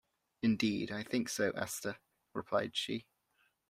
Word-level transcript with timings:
"Indeed, 0.41 0.91
I 0.91 1.03
think 1.03 1.29
so, 1.29 1.51
Esther," 1.51 1.99
replied 2.33 2.75
she. 2.75 3.05